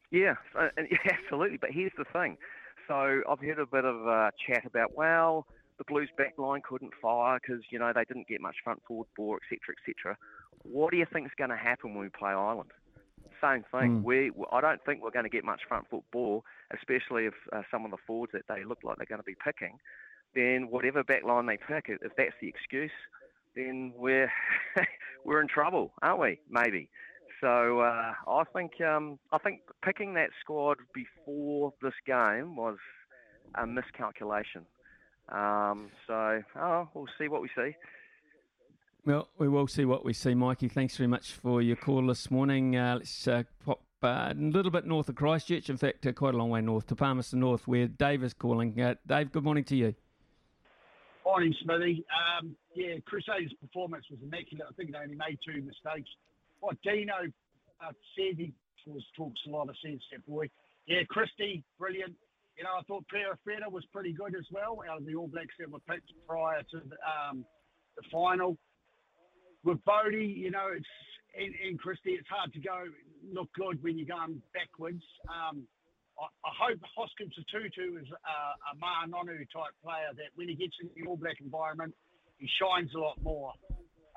Yeah, 0.11 0.35
absolutely. 0.57 1.59
But 1.59 1.71
here's 1.71 1.93
the 1.99 2.05
thing. 2.13 2.39
So 2.87 3.21
I've 3.29 3.41
heard 3.41 3.59
a 3.59 3.67
bit 3.67 3.85
of 3.85 4.09
uh, 4.09 4.31
chat 4.47 4.65
about, 4.65 4.97
well, 4.97 5.47
the 5.77 5.85
Blues 5.85 6.09
back 6.17 6.39
line 6.39 6.63
couldn't 6.67 6.93
fire 7.01 7.39
because, 7.41 7.63
you 7.71 7.79
know, 7.79 7.93
they 7.95 8.05
didn't 8.05 8.27
get 8.27 8.41
much 8.41 8.57
front 8.65 8.81
forward 8.87 9.07
ball, 9.17 9.37
etc., 9.37 9.75
etc. 9.77 10.17
What 10.63 10.91
do 10.91 10.97
you 10.97 11.07
think 11.13 11.27
is 11.27 11.33
going 11.37 11.51
to 11.51 11.57
happen 11.57 11.95
when 11.95 12.05
we 12.05 12.09
play 12.09 12.31
Ireland? 12.31 12.71
Same 13.41 13.65
thing. 13.71 14.01
Mm. 14.01 14.03
We, 14.03 14.33
I 14.51 14.61
don't 14.61 14.85
think 14.85 15.03
we're 15.03 15.11
going 15.11 15.25
to 15.25 15.31
get 15.31 15.45
much 15.45 15.61
front 15.69 15.89
foot 15.89 16.05
ball, 16.11 16.45
especially 16.77 17.27
if 17.27 17.35
uh, 17.53 17.63
some 17.71 17.85
of 17.85 17.91
the 17.91 17.97
forwards 18.07 18.33
that 18.33 18.43
they 18.49 18.65
look 18.65 18.79
like 18.83 18.97
they're 18.97 19.07
going 19.07 19.21
to 19.21 19.25
be 19.25 19.37
picking. 19.45 19.79
Then 20.35 20.69
whatever 20.71 21.05
back 21.05 21.25
line 21.25 21.47
they 21.47 21.57
pick, 21.57 21.87
if 21.89 22.13
that's 22.17 22.35
the 22.41 22.49
excuse, 22.49 22.91
then 23.55 23.93
we're 23.97 24.31
we're 25.25 25.41
in 25.41 25.49
trouble, 25.49 25.93
aren't 26.03 26.21
we? 26.21 26.41
Maybe. 26.51 26.89
So 27.41 27.81
uh, 27.81 28.13
I 28.27 28.43
think 28.53 28.81
um, 28.81 29.19
I 29.33 29.39
think 29.39 29.61
picking 29.85 30.15
that 30.15 30.31
squad 30.41 30.79
before 30.93 31.73
this 31.83 31.93
game 32.07 32.57
was 32.57 32.77
a 33.55 33.67
miscalculation. 33.67 34.67
Um, 35.29 35.91
so 36.07 36.43
oh, 36.57 36.89
we'll 36.95 37.07
see 37.19 37.29
what 37.29 37.43
we 37.43 37.49
see. 37.57 37.77
Well, 39.05 39.29
we 39.39 39.49
will 39.49 39.69
see 39.69 39.85
what 39.85 40.05
we 40.05 40.13
see, 40.13 40.35
Mikey. 40.35 40.69
Thanks 40.69 40.97
very 40.97 41.07
much 41.07 41.33
for 41.33 41.63
your 41.63 41.77
call 41.77 42.07
this 42.07 42.31
morning. 42.31 42.77
Uh, 42.77 42.97
let's 42.97 43.29
uh, 43.29 43.45
pop 43.65 43.81
uh, 44.03 44.33
a 44.33 44.35
little 44.35 44.71
bit 44.71 44.87
north 44.87 45.09
of 45.09 45.15
Christchurch. 45.15 45.71
In 45.71 45.77
fact, 45.77 46.07
uh, 46.07 46.13
quite 46.13 46.35
a 46.35 46.37
long 46.37 46.51
way 46.51 46.61
north 46.61 46.87
to 46.89 46.97
Palmerston 46.97 47.41
North, 47.41 47.67
where 47.67 47.87
Dave 47.87 48.23
is 48.23 48.35
calling. 48.35 48.79
Uh, 48.81 48.95
Dave, 49.07 49.33
good 49.33 49.45
morning 49.45 49.65
to 49.65 49.77
you. 49.77 49.95
Morning, 51.25 51.55
Smithy. 51.63 52.05
Um, 52.41 52.57
yeah, 52.75 52.95
Crusaders' 53.07 53.53
performance 53.61 54.05
was 54.11 54.19
immaculate. 54.23 54.67
I 54.71 54.75
think 54.75 54.93
they 54.93 54.99
only 54.99 55.15
made 55.15 55.39
two 55.47 55.63
mistakes. 55.63 56.09
What 56.61 56.77
Dino 56.83 57.15
uh, 57.81 57.93
said, 58.17 58.39
he 58.39 58.53
talks 59.17 59.41
a 59.47 59.51
lot 59.51 59.69
of 59.69 59.77
sense, 59.85 60.03
that 60.13 60.27
boy. 60.27 60.49
Yeah, 60.87 61.03
Christie, 61.09 61.63
brilliant. 61.79 62.15
You 62.57 62.65
know, 62.65 62.75
I 62.79 62.83
thought 62.89 63.05
Perofeta 63.13 63.71
was 63.71 63.85
pretty 63.93 64.13
good 64.13 64.35
as 64.35 64.47
well 64.51 64.83
out 64.91 64.99
of 64.99 65.07
the 65.07 65.15
All 65.15 65.29
Blacks 65.29 65.55
that 65.61 65.71
were 65.71 65.85
picked 65.89 66.11
prior 66.27 66.63
to 66.63 66.79
the, 66.81 66.97
um, 67.07 67.45
the 67.97 68.03
final. 68.11 68.57
With 69.65 69.85
Bodie, 69.85 70.35
you 70.39 70.51
know, 70.51 70.69
it's 70.75 70.87
in, 71.39 71.55
in 71.69 71.79
Christie, 71.79 72.19
it's 72.19 72.29
hard 72.29 72.53
to 72.53 72.61
go 72.61 72.85
look 73.33 73.49
good 73.55 73.83
when 73.83 73.99
you're 73.99 74.09
going 74.09 74.43
backwards. 74.55 75.03
Um, 75.29 75.63
I, 76.19 76.27
I 76.43 76.51
hope 76.59 76.81
Hoskins 76.97 77.35
Sotutu 77.39 78.01
is 78.01 78.09
a, 78.11 78.37
a 78.71 78.77
Ma'a 78.81 79.07
Nonu 79.07 79.39
type 79.53 79.75
player 79.85 80.11
that 80.17 80.35
when 80.35 80.49
he 80.49 80.55
gets 80.55 80.75
in 80.83 80.91
the 80.97 81.09
All 81.09 81.17
Black 81.17 81.37
environment, 81.41 81.95
he 82.39 82.49
shines 82.59 82.91
a 82.95 82.99
lot 82.99 83.23
more. 83.23 83.53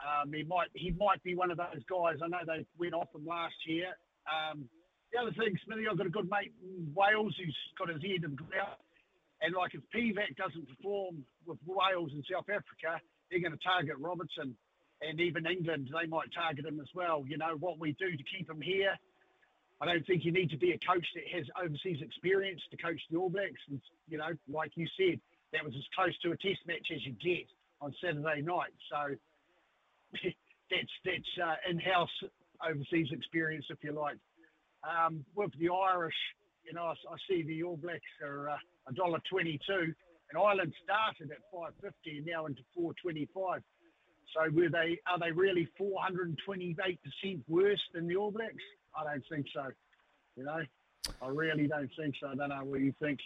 Um, 0.01 0.33
he 0.33 0.43
might 0.43 0.69
he 0.73 0.91
might 0.91 1.21
be 1.23 1.35
one 1.35 1.51
of 1.51 1.57
those 1.57 1.83
guys. 1.89 2.17
I 2.23 2.27
know 2.27 2.41
they 2.45 2.65
went 2.77 2.93
off 2.93 3.13
him 3.13 3.25
last 3.25 3.55
year. 3.65 3.93
Um, 4.25 4.65
the 5.13 5.19
other 5.19 5.31
thing, 5.31 5.57
Smithy, 5.65 5.85
I've 5.89 5.97
got 5.97 6.07
a 6.07 6.09
good 6.09 6.29
mate 6.29 6.53
in 6.63 6.91
Wales 6.95 7.35
who's 7.37 7.57
got 7.77 7.89
his 7.89 8.03
ear 8.03 8.17
to 8.19 8.29
the 8.29 8.35
ground. 8.35 8.79
And 9.41 9.53
like 9.53 9.73
if 9.73 9.81
Pivac 9.93 10.37
doesn't 10.37 10.69
perform 10.69 11.25
with 11.45 11.57
Wales 11.65 12.11
and 12.13 12.23
South 12.31 12.47
Africa, 12.49 13.01
they're 13.29 13.41
going 13.41 13.57
to 13.57 13.63
target 13.63 13.97
Robertson. 13.99 14.55
And 15.01 15.19
even 15.19 15.47
England, 15.47 15.89
they 15.89 16.07
might 16.07 16.31
target 16.31 16.65
him 16.65 16.79
as 16.79 16.87
well. 16.93 17.25
You 17.27 17.37
know, 17.37 17.57
what 17.59 17.79
we 17.79 17.93
do 17.93 18.11
to 18.11 18.23
keep 18.23 18.49
him 18.49 18.61
here. 18.61 18.93
I 19.81 19.85
don't 19.85 20.05
think 20.05 20.23
you 20.23 20.31
need 20.31 20.51
to 20.51 20.57
be 20.57 20.71
a 20.71 20.77
coach 20.77 21.07
that 21.15 21.25
has 21.33 21.45
overseas 21.57 22.01
experience 22.01 22.61
to 22.69 22.77
coach 22.77 23.01
the 23.09 23.17
All 23.17 23.29
Blacks. 23.29 23.61
And, 23.67 23.81
you 24.07 24.19
know, 24.19 24.29
like 24.47 24.71
you 24.75 24.85
said, 24.95 25.19
that 25.53 25.65
was 25.65 25.73
as 25.75 25.83
close 25.95 26.15
to 26.21 26.31
a 26.31 26.37
test 26.37 26.61
match 26.67 26.93
as 26.93 27.03
you 27.03 27.13
get 27.13 27.49
on 27.81 27.93
Saturday 27.99 28.41
night. 28.41 28.73
So 28.93 29.15
that's 30.13 30.93
that's 31.05 31.33
uh, 31.43 31.55
in-house 31.69 32.09
overseas 32.67 33.07
experience, 33.11 33.65
if 33.69 33.77
you 33.83 33.91
like. 33.91 34.17
Um, 34.83 35.23
with 35.35 35.51
the 35.59 35.69
Irish, 35.69 36.15
you 36.65 36.73
know, 36.73 36.83
I, 36.83 36.91
I 36.91 37.17
see 37.29 37.43
the 37.43 37.63
All 37.63 37.77
Blacks 37.77 38.01
are 38.23 38.49
uh, 38.49 38.57
a 38.89 38.93
dollar 38.93 39.19
twenty-two, 39.29 39.93
and 40.29 40.35
Ireland 40.37 40.73
started 40.83 41.31
at 41.31 41.41
five 41.53 41.73
fifty 41.81 42.17
and 42.17 42.25
now 42.25 42.45
into 42.45 42.61
four 42.75 42.93
twenty-five. 43.01 43.61
So 44.33 44.49
were 44.55 44.69
they 44.69 44.97
are 45.07 45.19
they 45.19 45.31
really 45.31 45.67
four 45.77 46.01
hundred 46.01 46.29
and 46.29 46.37
twenty-eight 46.45 46.99
percent 47.03 47.43
worse 47.47 47.81
than 47.93 48.07
the 48.07 48.15
All 48.15 48.31
Blacks? 48.31 48.63
I 48.95 49.03
don't 49.03 49.23
think 49.29 49.45
so. 49.53 49.65
You 50.37 50.45
know, 50.45 50.61
I 51.21 51.27
really 51.27 51.67
don't 51.67 51.91
think 51.97 52.15
so. 52.21 52.27
I 52.27 52.35
don't 52.35 52.49
know 52.49 52.63
what 52.63 52.79
you 52.79 52.93
think. 53.01 53.19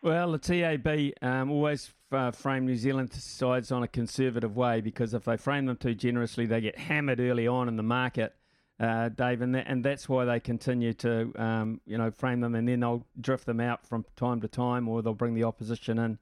Well, 0.00 0.32
the 0.32 0.38
TAB 0.38 1.12
um, 1.22 1.50
always 1.50 1.92
uh, 2.12 2.30
frame 2.30 2.66
New 2.66 2.76
Zealand 2.76 3.12
sides 3.12 3.72
on 3.72 3.82
a 3.82 3.88
conservative 3.88 4.56
way 4.56 4.80
because 4.80 5.12
if 5.12 5.24
they 5.24 5.36
frame 5.36 5.66
them 5.66 5.76
too 5.76 5.94
generously, 5.94 6.46
they 6.46 6.60
get 6.60 6.78
hammered 6.78 7.18
early 7.18 7.48
on 7.48 7.66
in 7.66 7.76
the 7.76 7.82
market, 7.82 8.34
uh, 8.78 9.08
Dave, 9.08 9.42
and, 9.42 9.56
that, 9.56 9.66
and 9.66 9.84
that's 9.84 10.08
why 10.08 10.24
they 10.24 10.38
continue 10.38 10.92
to 10.94 11.32
um, 11.36 11.80
you 11.84 11.98
know 11.98 12.12
frame 12.12 12.40
them, 12.40 12.54
and 12.54 12.68
then 12.68 12.78
they'll 12.78 13.04
drift 13.20 13.44
them 13.44 13.58
out 13.58 13.84
from 13.84 14.04
time 14.14 14.40
to 14.40 14.48
time, 14.48 14.88
or 14.88 15.02
they'll 15.02 15.14
bring 15.14 15.34
the 15.34 15.42
opposition 15.42 15.98
in 15.98 16.18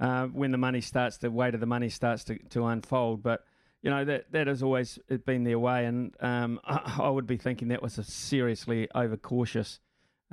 uh, 0.00 0.26
when 0.26 0.50
the 0.50 0.58
money 0.58 0.80
starts, 0.80 1.18
the 1.18 1.30
weight 1.30 1.54
of 1.54 1.60
the 1.60 1.66
money 1.66 1.88
starts 1.88 2.24
to, 2.24 2.36
to 2.50 2.66
unfold. 2.66 3.22
But 3.22 3.44
you 3.82 3.90
know 3.90 4.04
that 4.04 4.32
that 4.32 4.48
has 4.48 4.64
always 4.64 4.98
been 5.24 5.44
their 5.44 5.60
way, 5.60 5.86
and 5.86 6.12
um, 6.18 6.58
I, 6.64 6.98
I, 7.04 7.08
would 7.08 7.28
be 7.28 7.36
thinking 7.36 7.68
that 7.68 7.82
was 7.82 7.98
a 7.98 8.04
seriously 8.04 8.88
overcautious 8.96 9.78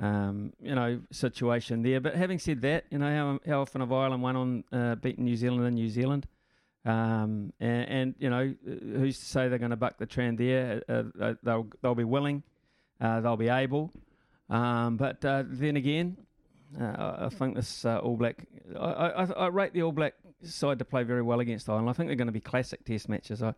um, 0.00 0.52
you 0.60 0.74
know, 0.74 1.00
situation 1.12 1.82
there. 1.82 2.00
But 2.00 2.16
having 2.16 2.38
said 2.38 2.62
that, 2.62 2.84
you 2.90 2.98
know, 2.98 3.38
how, 3.44 3.50
how 3.50 3.60
often 3.60 3.82
have 3.82 3.92
Ireland 3.92 4.22
won 4.22 4.36
on 4.36 4.64
uh, 4.72 4.94
beating 4.96 5.24
New 5.24 5.36
Zealand 5.36 5.66
in 5.66 5.74
New 5.74 5.88
Zealand? 5.88 6.26
Um, 6.86 7.52
and, 7.60 7.88
and, 7.88 8.14
you 8.18 8.30
know, 8.30 8.54
who's 8.64 9.18
to 9.18 9.24
say 9.24 9.48
they're 9.48 9.58
going 9.58 9.70
to 9.70 9.76
buck 9.76 9.98
the 9.98 10.06
trend 10.06 10.38
there? 10.38 10.82
Uh, 10.88 11.02
uh, 11.20 11.34
they'll 11.42 11.68
they'll 11.82 11.94
be 11.94 12.04
willing, 12.04 12.42
uh, 13.00 13.20
they'll 13.20 13.36
be 13.36 13.50
able. 13.50 13.92
Um, 14.48 14.96
but 14.96 15.22
uh, 15.24 15.44
then 15.46 15.76
again, 15.76 16.16
uh, 16.80 17.16
I 17.18 17.28
think 17.28 17.56
this 17.56 17.84
All 17.84 18.16
Black, 18.16 18.46
I, 18.74 18.88
I, 18.88 19.24
I, 19.24 19.46
rate 19.48 19.74
the 19.74 19.82
All 19.82 19.92
Black 19.92 20.14
side 20.42 20.78
to 20.78 20.84
play 20.86 21.02
very 21.02 21.22
well 21.22 21.40
against 21.40 21.68
Ireland. 21.68 21.90
I 21.90 21.92
think 21.92 22.08
they're 22.08 22.16
going 22.16 22.26
to 22.26 22.32
be 22.32 22.40
classic 22.40 22.84
Test 22.84 23.08
matches. 23.08 23.42
I, 23.42 23.54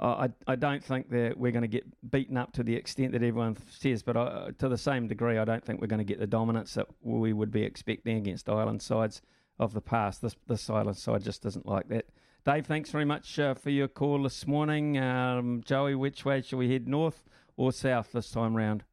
I, 0.00 0.28
I 0.46 0.56
don't 0.56 0.82
think 0.82 1.08
that 1.10 1.38
we're 1.38 1.52
going 1.52 1.62
to 1.62 1.68
get 1.68 1.84
beaten 2.10 2.36
up 2.36 2.52
to 2.54 2.62
the 2.62 2.74
extent 2.74 3.12
that 3.12 3.22
everyone 3.22 3.56
says, 3.70 4.02
but 4.02 4.16
I, 4.16 4.50
to 4.58 4.68
the 4.68 4.76
same 4.76 5.06
degree, 5.06 5.38
I 5.38 5.44
don't 5.44 5.64
think 5.64 5.80
we're 5.80 5.86
going 5.86 5.98
to 5.98 6.04
get 6.04 6.18
the 6.18 6.26
dominance 6.26 6.74
that 6.74 6.88
we 7.00 7.32
would 7.32 7.52
be 7.52 7.62
expecting 7.62 8.16
against 8.16 8.48
Ireland 8.48 8.82
sides 8.82 9.22
of 9.58 9.72
the 9.72 9.80
past. 9.80 10.20
This 10.20 10.34
this 10.48 10.68
Ireland 10.68 10.96
side 10.96 11.22
just 11.22 11.46
isn't 11.46 11.66
like 11.66 11.88
that. 11.88 12.06
Dave, 12.44 12.66
thanks 12.66 12.90
very 12.90 13.04
much 13.04 13.38
uh, 13.38 13.54
for 13.54 13.70
your 13.70 13.88
call 13.88 14.24
this 14.24 14.46
morning. 14.46 14.98
Um, 14.98 15.62
Joey, 15.64 15.94
which 15.94 16.24
way 16.24 16.42
should 16.42 16.58
we 16.58 16.70
head, 16.70 16.88
north 16.88 17.22
or 17.56 17.72
south 17.72 18.12
this 18.12 18.30
time 18.30 18.56
round? 18.56 18.84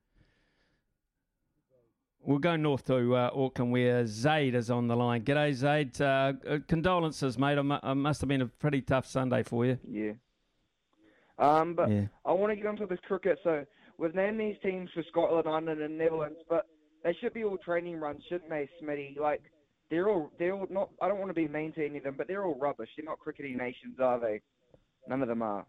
We'll 2.24 2.38
go 2.38 2.56
north 2.56 2.86
to 2.86 3.16
uh, 3.16 3.32
Auckland 3.34 3.72
where 3.72 4.06
Zaid 4.06 4.54
is 4.54 4.70
on 4.70 4.88
the 4.88 4.96
line. 4.96 5.24
G'day, 5.24 5.54
Zaid. 5.54 6.00
Uh, 6.00 6.34
uh 6.48 6.60
condolences, 6.68 7.40
mate. 7.40 7.58
It 7.58 7.64
must 7.64 8.22
have 8.22 8.30
been 8.30 8.44
a 8.44 8.46
pretty 8.46 8.82
tough 8.82 9.08
Sunday 9.08 9.42
for 9.42 9.66
you. 9.66 9.80
Yeah. 9.90 10.12
Um, 11.42 11.74
but 11.74 11.90
yeah. 11.90 12.06
I 12.24 12.32
want 12.34 12.52
to 12.52 12.56
get 12.56 12.68
onto 12.68 12.88
this 12.88 13.00
cricket. 13.08 13.40
So 13.44 13.66
we've 13.98 14.14
named 14.14 14.40
these 14.40 14.56
teams 14.62 14.90
for 14.94 15.04
Scotland, 15.10 15.48
Ireland, 15.48 15.82
and 15.82 15.98
Netherlands, 15.98 16.38
but 16.48 16.68
they 17.04 17.18
should 17.20 17.34
be 17.34 17.44
all 17.44 17.58
training 17.58 18.00
runs, 18.00 18.22
shouldn't 18.30 18.50
they, 18.50 18.70
Smitty? 18.82 19.20
Like 19.20 19.42
they're 19.90 20.08
all 20.08 20.32
they're 20.38 20.54
all 20.54 20.68
not. 20.70 20.90
I 21.02 21.08
don't 21.08 21.18
want 21.18 21.30
to 21.30 21.34
be 21.34 21.48
mean 21.48 21.74
to 21.74 21.86
any 21.86 21.98
of 21.98 22.04
them, 22.04 22.16
but 22.16 22.28
they're 22.28 22.46
all 22.46 22.58
rubbish. 22.60 22.90
They're 22.96 23.06
not 23.06 23.20
cricketing 23.20 23.58
nations, 23.58 24.00
are 24.00 24.20
they? 24.20 24.42
None 25.08 25.24
of 25.24 25.28
them 25.28 25.42
are. 25.42 25.66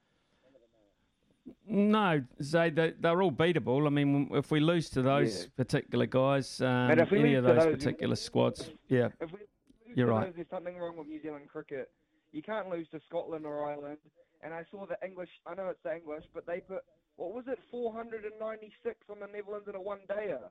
No, 1.66 2.22
Zay, 2.40 2.70
they, 2.70 2.92
they're 3.00 3.20
all 3.20 3.32
beatable. 3.32 3.84
I 3.86 3.90
mean, 3.90 4.28
if 4.32 4.52
we 4.52 4.60
lose 4.60 4.88
to 4.90 5.02
those 5.02 5.40
yeah. 5.40 5.46
particular 5.56 6.06
guys, 6.06 6.60
um, 6.60 6.90
any 6.90 7.34
of 7.34 7.42
those, 7.42 7.64
those, 7.64 7.74
particular 7.74 8.14
squads, 8.14 8.70
yeah, 8.88 9.08
you're 9.96 10.06
right. 10.06 10.26
Those, 10.26 10.34
there's 10.36 10.50
something 10.50 10.78
wrong 10.78 10.96
with 10.98 11.08
New 11.08 11.20
Zealand 11.20 11.48
cricket. 11.50 11.90
You 12.30 12.42
can't 12.42 12.68
lose 12.68 12.86
to 12.92 13.00
Scotland 13.08 13.44
or 13.44 13.68
Ireland 13.68 13.98
and 14.42 14.52
I 14.52 14.64
saw 14.70 14.86
the 14.86 14.96
English. 15.06 15.30
I 15.46 15.54
know 15.54 15.68
it's 15.68 15.82
the 15.82 15.94
English, 15.94 16.24
but 16.34 16.46
they 16.46 16.60
put 16.60 16.82
what 17.16 17.32
was 17.32 17.44
it, 17.46 17.58
496 17.70 18.96
on 19.10 19.20
the 19.20 19.26
Netherlands 19.26 19.68
in 19.68 19.74
a 19.74 19.80
one 19.80 19.98
dayer. 20.08 20.48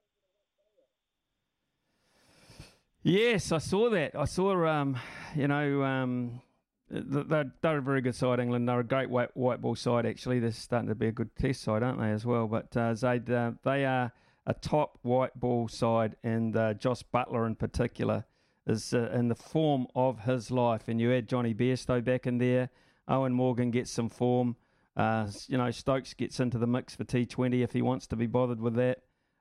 Yes, 3.04 3.52
I 3.52 3.58
saw 3.58 3.90
that. 3.90 4.16
I 4.16 4.26
saw, 4.26 4.66
um, 4.68 4.98
you 5.36 5.48
know, 5.48 5.84
um, 5.84 6.42
they're, 6.90 7.52
they're 7.62 7.78
a 7.80 7.82
very 7.82 8.02
good 8.02 8.16
side, 8.16 8.40
England. 8.40 8.70
They're 8.70 8.80
a 8.80 8.84
great 8.84 9.10
white, 9.10 9.36
white 9.36 9.60
ball 9.60 9.76
side, 9.76 10.06
actually. 10.06 10.40
They're 10.40 10.52
starting 10.52 10.90
to 10.90 10.96
be 10.96 11.08
a 11.08 11.12
good 11.12 11.36
test 11.36 11.64
side, 11.64 11.82
aren't 11.82 12.00
they, 12.00 12.12
as 12.12 12.26
well? 12.26 12.48
But 12.48 12.78
uh, 12.78 12.94
Zaid, 12.94 13.30
uh, 13.30 13.54
they 13.64 13.86
are 13.86 14.12
a 14.46 14.54
top 14.54 15.00
white 15.02 15.38
ball 15.40 15.68
side, 15.68 16.16
and 16.24 16.56
uh, 16.56 16.76
Jos 16.76 17.04
Buttler 17.04 17.48
in 17.48 17.56
particular 17.56 18.26
is 18.68 18.94
uh, 18.94 19.10
in 19.14 19.30
the 19.30 19.36
form 19.36 19.88
of 19.96 20.20
his 20.20 20.52
life. 20.52 20.84
And 20.88 21.02
you 21.02 21.12
add 21.12 21.28
Jonny 21.28 21.56
Bairstow 21.56 22.04
back 22.04 22.28
in 22.28 22.38
there. 22.38 22.70
Eoin 23.10 23.31
Morgan 23.31 23.72
gets 23.72 23.91
some 23.91 24.10
form. 24.10 24.55
Uh, 24.96 25.27
you 25.48 25.58
know, 25.58 25.72
Stokes 25.72 26.13
gets 26.13 26.39
into 26.39 26.58
the 26.58 26.67
mix 26.67 26.96
for 26.96 27.03
T20 27.03 27.63
if 27.63 27.72
he 27.72 27.81
wants 27.81 28.08
to 28.08 28.15
be 28.15 28.27
bothered 28.27 28.60
with 28.60 28.75
that. 28.75 29.00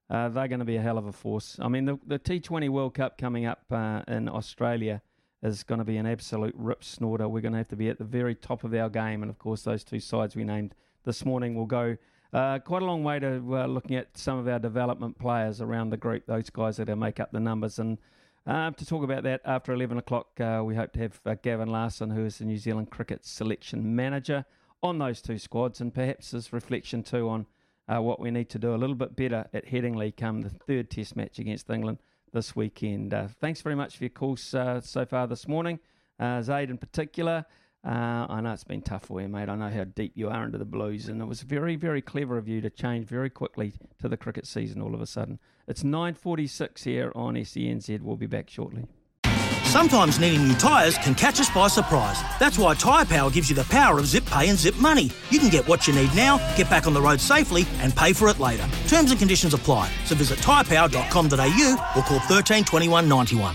Uh, 0.09 0.29
they're 0.29 0.49
going 0.49 0.61
to 0.61 0.65
be 0.65 0.77
a 0.77 0.83
hell 0.83 0.99
of 0.99 1.07
a 1.07 1.13
force. 1.13 1.57
I 1.61 1.69
mean, 1.69 1.85
the, 1.85 1.99
the 2.07 2.19
T20 2.19 2.69
World 2.69 2.95
Cup 2.95 3.17
coming 3.17 3.47
up 3.47 3.65
uh, 3.71 4.03
in 4.09 4.29
Australia 4.29 5.03
is 5.43 5.63
going 5.63 5.79
to 5.79 5.85
be 5.85 5.97
an 5.97 6.07
absolute 6.07 6.55
rip 6.57 6.85
snorter. 6.85 7.29
We're 7.29 7.41
going 7.41 7.53
to 7.53 7.59
have 7.59 7.69
to 7.69 7.77
be 7.77 7.89
at 7.89 7.99
the 7.99 8.05
very 8.05 8.35
top 8.35 8.65
of 8.65 8.75
our 8.75 8.89
game. 8.89 9.23
And 9.23 9.31
of 9.31 9.39
course, 9.39 9.63
those 9.63 9.85
two 9.85 10.01
sides 10.01 10.35
we 10.35 10.45
named 10.45 10.75
this 11.05 11.25
morning 11.25 11.55
will 11.55 11.67
go 11.67 11.97
uh, 12.33 12.59
quite 12.59 12.83
a 12.83 12.85
long 12.85 13.03
way 13.03 13.19
to 13.19 13.57
uh, 13.57 13.67
looking 13.67 13.97
at 13.97 14.17
some 14.17 14.39
of 14.39 14.47
our 14.49 14.59
development 14.59 15.19
players 15.19 15.61
around 15.61 15.91
the 15.91 15.97
group, 15.97 16.27
those 16.27 16.51
guys 16.51 16.77
that 16.77 16.95
make 16.97 17.19
up 17.21 17.33
the 17.33 17.41
numbers. 17.41 17.79
And 17.79 17.99
uh, 18.47 18.71
to 18.71 18.87
talk 18.87 19.05
about 19.05 19.23
that 19.25 19.41
after 19.45 19.73
11 19.73 19.99
o'clock, 19.99 20.29
uh, 20.41 20.63
we 20.65 20.75
hope 20.75 20.93
to 20.93 21.01
have 21.01 21.21
uh, 21.27 21.35
Gavin 21.43 21.69
Larsen, 21.69 22.11
who 22.11 22.25
is 22.25 22.39
the 22.39 22.45
New 22.45 22.57
Zealand 22.57 22.91
cricket 22.91 23.25
selection 23.25 23.95
manager, 23.95 24.45
on 24.83 24.99
those 24.99 25.21
two 25.21 25.39
squads 25.39 25.81
and 25.81 25.93
perhaps 25.93 26.31
his 26.31 26.53
reflection 26.53 27.03
too 27.03 27.29
on 27.29 27.47
uh, 27.87 28.01
what 28.01 28.19
we 28.19 28.31
need 28.31 28.49
to 28.49 28.59
do 28.59 28.75
a 28.75 28.77
little 28.77 28.95
bit 28.95 29.15
better 29.15 29.47
at 29.53 29.67
Headingley 29.67 30.17
come 30.17 30.41
the 30.41 30.49
third 30.49 30.89
test 30.91 31.17
match 31.17 31.39
against 31.39 31.69
England 31.69 31.99
this 32.33 32.57
weekend. 32.57 33.13
Uh, 33.13 33.29
thanks 33.41 33.61
very 33.61 33.75
much 33.75 33.99
for 33.99 34.05
your 34.05 34.11
calls 34.11 34.55
uh, 34.55 34.81
so 34.81 35.05
far 35.05 35.27
this 35.27 35.47
morning, 35.47 35.79
Zaid 36.21 36.71
in 36.71 36.79
particular. 36.79 37.45
Uh, 37.83 38.27
I 38.29 38.41
know 38.43 38.53
it's 38.53 38.65
been 38.65 38.83
tough 38.83 39.07
for 39.07 39.23
you, 39.23 39.29
mate. 39.29 39.49
I 39.49 39.57
know 39.57 39.71
how 39.71 39.85
deep 39.85 40.13
you 40.15 40.29
are 40.29 40.45
into 40.45 40.59
the 40.59 40.67
Blues, 40.67 41.09
and 41.09 41.23
it 41.23 41.25
was 41.25 41.41
very, 41.41 41.77
very 41.77 42.03
clever 42.03 42.37
of 42.37 42.47
you 42.47 42.61
to 42.61 42.69
change 42.69 43.07
very 43.07 43.31
quickly 43.31 43.73
to 44.01 44.09
the 44.09 44.19
cricket 44.19 44.47
season 44.47 44.83
all 44.83 44.95
of 44.95 45.01
a 45.01 45.07
sudden. 45.07 45.39
It's 45.67 45.83
9.46 45.83 46.85
here 46.85 47.11
on 47.15 47.35
SENZ. 47.35 48.03
We'll 48.03 48.17
be 48.17 48.27
back 48.27 48.51
shortly. 48.51 48.85
Sometimes 49.71 50.19
needing 50.19 50.49
new 50.49 50.55
tyres 50.55 50.99
can 50.99 51.15
catch 51.15 51.39
us 51.39 51.49
by 51.49 51.69
surprise. 51.69 52.21
That's 52.41 52.59
why 52.59 52.75
Tyre 52.75 53.05
Power 53.05 53.31
gives 53.31 53.49
you 53.49 53.55
the 53.55 53.65
power 53.65 54.01
of 54.01 54.07
zip 54.07 54.27
pay 54.27 54.49
and 54.49 54.59
zip 54.59 54.75
money. 54.77 55.13
You 55.31 55.39
can 55.39 55.49
get 55.49 55.67
what 55.69 55.87
you 55.87 55.95
need 55.95 56.13
now, 56.15 56.39
get 56.57 56.69
back 56.69 56.89
on 56.89 56.93
the 56.93 57.01
road 57.01 57.21
safely, 57.21 57.65
and 57.79 57.95
pay 57.95 58.13
for 58.13 58.29
it 58.29 58.41
later. 58.41 58.69
Terms 58.89 59.13
and 59.13 59.19
conditions 59.19 59.55
apply. 59.55 59.89
So 60.07 60.17
visit 60.17 60.41
tyrepower.com.au 60.41 61.93
or 61.97 62.03
call 62.03 62.19
13 62.19 62.65
21 62.65 63.09
91. 63.09 63.55